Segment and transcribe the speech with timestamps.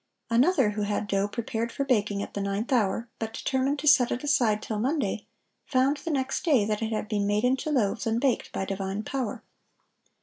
[0.31, 4.09] Another who had dough prepared for baking at the ninth hour, but determined to set
[4.11, 5.27] it aside till Monday,
[5.67, 9.03] found, the next day, that it had been made into loaves and baked by divine
[9.03, 9.43] power.